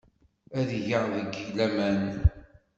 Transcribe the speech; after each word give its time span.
Ad 0.59 0.69
geɣ 0.87 1.03
deg-k 1.15 1.35
laman. 1.57 2.01